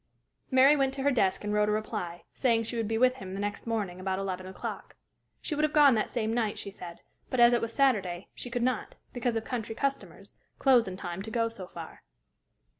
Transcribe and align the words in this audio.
Mary 0.49 0.75
went 0.75 0.95
to 0.95 1.03
her 1.03 1.11
desk 1.11 1.43
and 1.43 1.53
wrote 1.53 1.69
a 1.69 1.71
reply, 1.71 2.23
saying 2.33 2.63
she 2.63 2.75
would 2.75 2.87
be 2.87 2.97
with 2.97 3.17
him 3.17 3.35
the 3.35 3.39
next 3.39 3.67
morning 3.67 3.99
about 3.99 4.17
eleven 4.17 4.47
o'clock. 4.47 4.95
She 5.43 5.53
would 5.53 5.61
have 5.61 5.73
gone 5.73 5.93
that 5.93 6.09
same 6.09 6.33
night, 6.33 6.57
she 6.57 6.71
said, 6.71 7.01
but, 7.29 7.39
as 7.39 7.53
it 7.53 7.61
was 7.61 7.71
Saturday, 7.71 8.27
she 8.33 8.49
could 8.49 8.63
not, 8.63 8.95
because 9.13 9.35
of 9.35 9.45
country 9.45 9.75
customers, 9.75 10.39
close 10.57 10.87
in 10.87 10.97
time 10.97 11.21
to 11.21 11.29
go 11.29 11.49
so 11.49 11.67
far. 11.67 12.01